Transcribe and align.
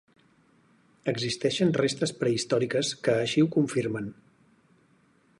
Existeixen 1.11 1.73
restes 1.75 2.13
prehistòriques 2.21 2.91
que 3.07 3.17
així 3.25 3.43
ho 3.45 3.51
confirmen. 3.57 4.09